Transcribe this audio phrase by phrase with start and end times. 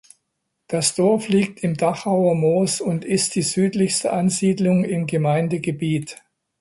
[0.65, 6.23] Das Dorf liegt im Dachauer Moos und ist die südlichste Ansiedlung im Gemeindegebiet.